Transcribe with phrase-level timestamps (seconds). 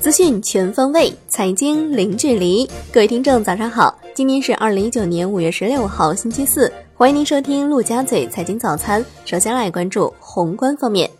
[0.00, 2.68] 资讯全方位，财经零距离。
[2.92, 3.98] 各位听众，早上好！
[4.14, 6.70] 今天是二零一九年五月十六号，星期四。
[6.94, 9.04] 欢迎您收听陆家嘴财经早餐。
[9.24, 11.10] 首先来关注宏观方面。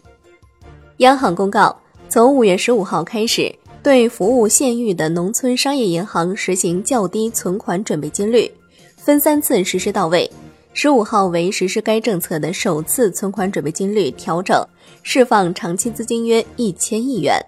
[0.99, 1.75] 央行公告，
[2.09, 8.51] 从五月十五号开始，对服务县域的农村商业银行实行较低存款准备金率，
[8.97, 10.31] 分三次实施到位。
[10.75, 14.67] 十五号为实施该政策的首次存款准备金率调整，
[15.03, 17.39] 释放长期资金约一千亿元。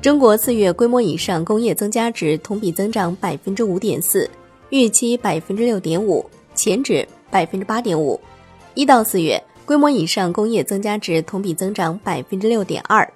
[0.00, 4.28] 中国四月规模以上工业增加值同比增长百分之五点四，
[4.68, 8.20] 预期百分之六点五，前值百分之八点五。
[8.74, 13.10] 一到四月规模以上工业增加值同比增长百分之六点二。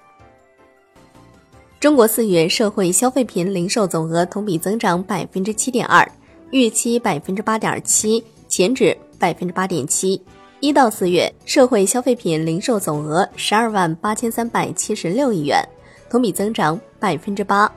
[1.78, 6.11] 中国四月社会消费品零售总额同比增长百分之七点二，
[6.50, 10.20] 预期百分之八点七，前值百分之八点七。
[10.60, 15.62] 一到四月社会消费品零售总额十二万八千三百七十六亿元。
[16.08, 17.69] 同比增长百分之八。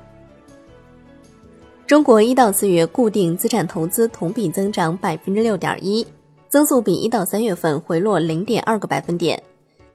[1.87, 6.05] 中国一到四月固定资产投资同比增长百分之六点一，
[6.47, 9.41] 增速比一到三月份回落零点二个百分点。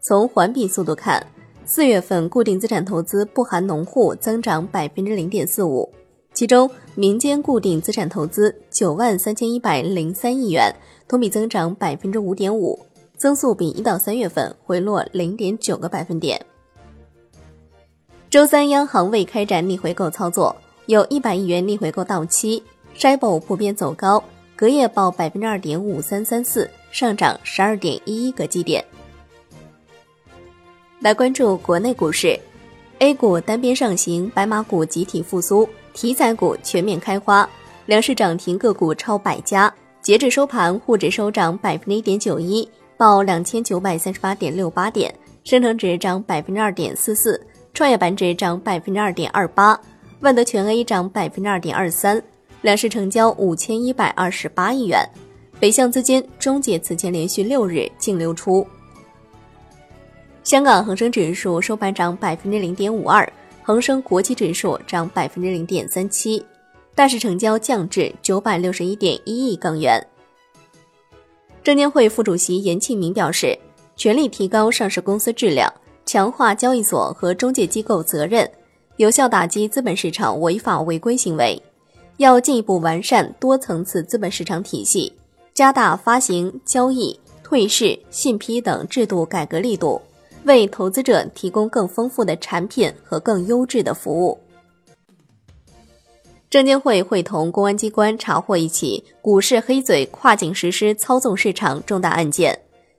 [0.00, 1.24] 从环比速度看，
[1.64, 5.88] 四月份固定资产投资不含农户增长百分之零点四五，
[6.34, 10.74] 其中民间固定资产投资九万三千一百零三亿元，
[11.08, 12.78] 同比增长百分之五点五，
[13.16, 16.44] 增速比一到三月份回落零点九个百分点。
[18.28, 20.54] 周三，央行未开展逆回购操作，
[20.86, 22.62] 有一百亿元逆回购到期。
[22.96, 24.22] SHIBO 普遍走高，
[24.54, 28.84] 隔夜报百分之二点五三三四，上涨十二点一一个基点。
[31.00, 32.38] 来关注国内股市
[33.00, 37.48] ，A 股单边上行，白马股集体复苏，题材股全面开花，
[37.86, 39.72] 两市涨停个股超百家。
[40.02, 45.14] 截至收盘，沪指收涨百分之一点九一，报两千九百三十八点六八点，
[45.44, 47.40] 深成指涨百分之二点四四。
[47.72, 49.80] 创业板指涨百分之二点二八，
[50.20, 52.22] 万德全 A 涨百分之二点二三，
[52.60, 55.08] 两市成交五千一百二十八亿元，
[55.58, 58.66] 北向资金终结此前连续六日净流出。
[60.42, 63.26] 香港恒生指数收盘涨百分之零点五二，
[63.66, 66.44] 恒生国际指数涨百分之零点三七，
[66.94, 70.06] 大市成交降至九百六十一点一亿港元。
[71.62, 73.58] 证监会副主席严庆明表示，
[73.96, 75.72] 全力提高上市公司质量。
[76.04, 78.46] 强化交易所和中介机构责任，
[78.98, 81.58] 有效打击资本市场违法违规行为。
[82.18, 85.10] 要进一步完善多层次资本市场体系，
[85.54, 89.98] 加大发行、交易、退市、信批等制度改革力度，
[90.44, 94.38] 为投资者提供更丰富的产品和更优质的服务。
[96.50, 102.56] 证监会会同公安机关查获一起股市黑嘴跨境实施操纵市场重大案件，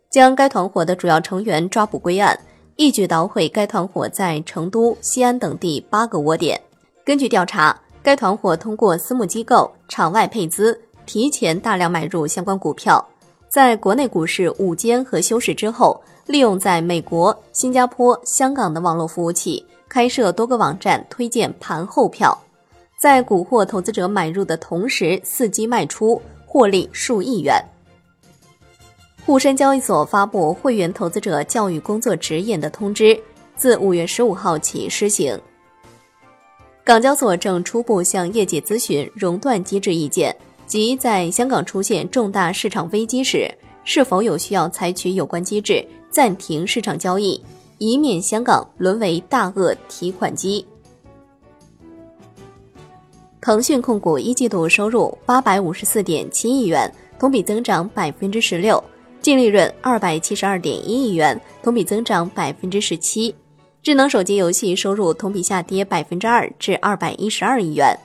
[0.10, 2.38] 将该团伙的主要成员抓捕归案。
[2.76, 6.60] 一举捣毁该团伙在成都、西安等地八个窝点。
[7.06, 13.08] 根据调查，该团伙通过私募机构、场外配资，提前大量买入相关股票，
[13.56, 22.38] 在国内股市午间和休市之后，利用在美国、新加坡、香港的网络服务器开设多个网站推荐盘后票，
[23.00, 27.64] 在蛊惑投资者买入的同时伺机卖出，获利数亿元。
[29.26, 33.18] 沪深交易所发布会员投资者教育工作指引的通知，
[33.56, 35.40] 自五月十五号起施行。
[36.84, 43.50] 港交所正初步向业界咨询熔断机制意见，即在香港出现重大市场危机时，
[43.84, 47.40] 是否有需要采取有关机制暂停市场交易，
[47.78, 50.66] 以免香港沦为大鳄提款机。
[53.40, 58.84] 腾讯控股一季度收入八百五十四点七亿元，同比增长百分之十六。
[59.22, 63.34] 净利润二百七十二点一亿元，同比增长百分之十七。
[63.82, 67.96] 智能手机游戏收入同比下跌百分之二至二百一十二亿元，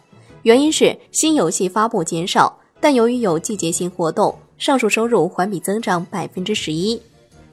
[0.42, 7.00] 原因是新游戏发布减少，但由于有季节性活动，上述收入环比增长百分之十一。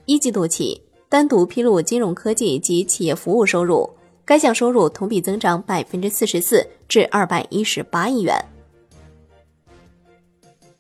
[0.06, 3.90] 一季度起，单独披露金融科技及企业服务收入，
[4.24, 8.36] 该项收入同比增长百分之四十四至二百一十八亿元。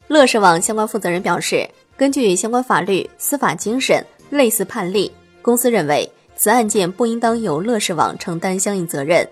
[0.07, 1.69] 乐视网相关负责人表示。
[1.97, 5.11] 根据相关法律、司法精神、类似判例，
[5.41, 9.27] 公司认为此案件不应当由乐视网承担相应责任。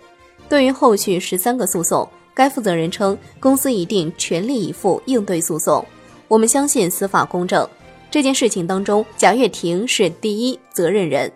[0.50, 5.84] 对于后续十三个诉讼，该负责人称，公司一定全力以赴应对诉讼。
[6.28, 7.68] 我们相信司法公正。
[8.12, 11.32] 这件事情当中，贾跃亭是第一责任人。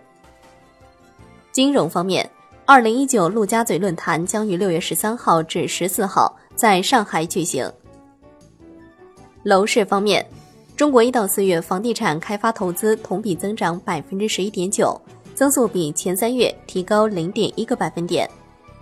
[1.51, 2.29] 金融方面，
[2.65, 7.71] 二零一九陆家嘴论坛将于六月十三号至十四号在上海举行。
[9.43, 10.25] 楼市方面。
[10.77, 14.97] 中国一到四月房地产开发投资同比增长百分之十一点九，
[15.35, 18.25] 增速比前三月提高零点一个百分点。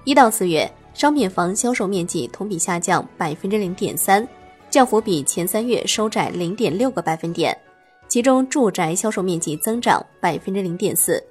[0.03, 4.27] 一到四月，商品房销售面积同比下降百分之零点三，
[4.67, 7.55] 降幅比前三月收窄零点六个百分点。
[8.07, 11.23] 其中，住宅销售面积增长百分之零点四。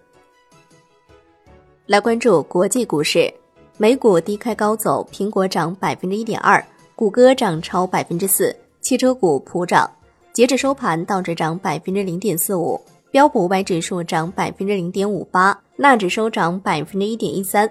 [1.86, 3.28] 来关注国际股市，
[3.76, 6.64] 美股低开高走，苹果涨百分之一点二，
[6.94, 9.90] 谷歌涨超百分之四，汽车股普涨。
[10.32, 12.80] 截至收盘，道指涨百分之零点四五。
[13.10, 17.68] 标普五百指数涨百分之零点五八，纳指收涨百分之一点一三。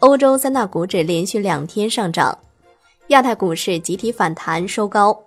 [0.00, 2.36] 欧洲三大股指连续两天上涨，
[3.08, 5.18] 亚太股市集体反弹收高。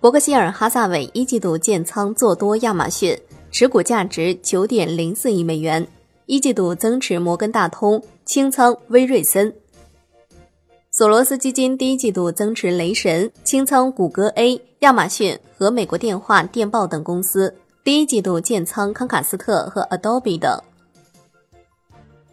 [0.00, 3.16] 伯克希尔哈萨韦一季度建仓做多亚马逊，
[3.52, 5.80] 持股价值九点零四亿美元；
[6.26, 9.54] 一季度增持摩根大通，清仓威瑞森。
[10.90, 17.54] 索罗斯基金第一季度增持雷神，清仓谷歌 A、亚马逊和美国电话、电报等公司。
[17.84, 20.60] 第一季度建仓康卡斯特和 Adobe 等。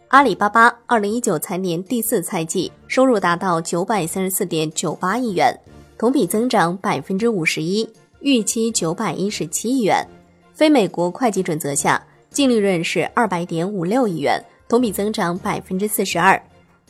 [0.08, 5.52] 阿里巴巴二零一九财年第四财季收入达到九百三十四点九八亿元，
[5.98, 7.88] 同比增长百分之五十一，
[8.20, 10.06] 预期九百一十七亿元。
[10.52, 16.40] 非美国会计准则下，净利润是二百点五六亿元，同比增长百分之四十二。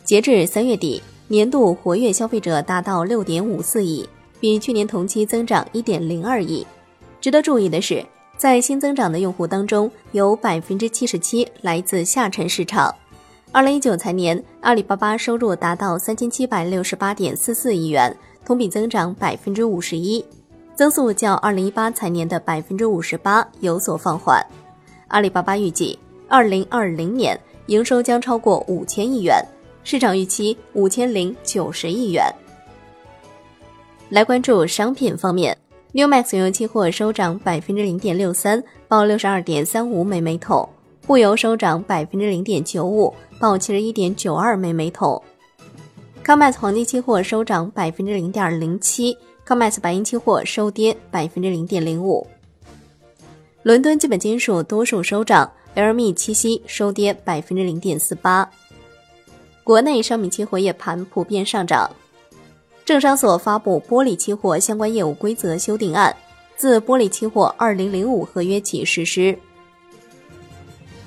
[0.04, 1.02] 截至三月底。
[1.26, 4.06] 年度活跃消费者达到六点五四亿，
[4.40, 6.64] 比去年同期增长一点零二亿。
[7.18, 8.04] 值得注意的是，
[8.36, 12.94] 在新增长的用户当中，有百分之七十七来自下沉市场。
[13.54, 18.12] 二零一九财年，阿里巴巴收入达到三千七百六十八点四四亿元，
[18.44, 20.24] 同比增长百分之五十一，
[20.74, 24.44] 增速较二零一八财年的百分之五十八有所放缓。
[25.06, 25.96] 阿里巴巴预计，
[26.26, 29.40] 二零二零年营收将超过五千亿元。
[29.84, 32.24] 市场预期五千零九十亿元。
[34.08, 35.56] 来关注商品方面
[35.92, 40.68] ，New Max 原油期货收涨百分之零点六三，报六十二点三五每每桶；
[41.06, 45.22] 布油收涨百分之零点九五，报七十一点九二每每桶。
[46.24, 49.14] COMEX 黄金期货收涨百分之零点零七
[49.46, 52.26] ，COMEX 白银期货收跌百分之零点零五。
[53.62, 58.50] 伦敦基本金属多数收涨，LME 七锡收跌百分之零点四八。
[59.62, 61.90] 国内商品期货夜盘普遍上涨，
[62.86, 66.16] 证商所发布玻璃期货相关业务规则修订案，
[66.56, 69.38] 自玻璃期货二零零五合约起实施。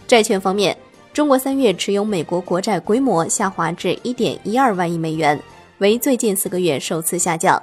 [0.07, 0.75] 债券方面，
[1.11, 5.37] 中国三月持有美国国债规模下滑至一点一二万亿美元，
[5.79, 7.61] 为最近四个月首次下降。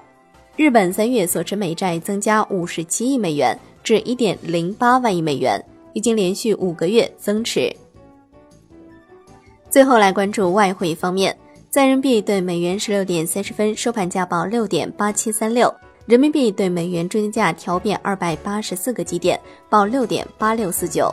[0.55, 5.58] 日本三月所持美债增加五十七亿美元至一点零八万亿美元，
[5.94, 7.75] 已经连续五个月增持。
[9.70, 11.35] 最后来关注外汇方面，
[11.70, 15.75] 在人民币对美元十六点三十分收盘价报六点八七三六，
[16.05, 21.12] 人民币对美元中间价调变二百八十四个基点，报六点八六四九。